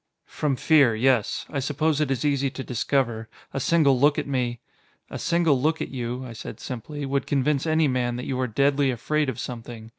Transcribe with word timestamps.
"From 0.25 0.55
fear, 0.55 0.95
yes. 0.95 1.45
I 1.47 1.59
suppose 1.59 2.01
it 2.01 2.09
is 2.09 2.25
easy 2.25 2.49
to 2.49 2.63
discover. 2.63 3.29
A 3.53 3.59
single 3.59 3.99
look 3.99 4.17
at 4.17 4.25
me...." 4.25 4.59
"A 5.11 5.19
single 5.19 5.61
look 5.61 5.79
at 5.79 5.89
you," 5.89 6.25
I 6.25 6.33
said 6.33 6.59
simply, 6.59 7.05
"would 7.05 7.27
convince 7.27 7.67
any 7.67 7.87
man 7.87 8.15
that 8.15 8.25
you 8.25 8.39
are 8.39 8.47
deadly 8.47 8.89
afraid 8.89 9.29
of 9.29 9.39
something. 9.39 9.89